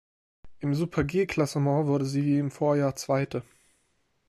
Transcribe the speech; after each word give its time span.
Im 0.61 0.73
Super-G-Klassement 0.73 1.85
wurde 1.85 2.05
sie 2.05 2.23
wie 2.25 2.39
im 2.39 2.49
Vorjahr 2.49 2.95
Zweite. 2.95 3.43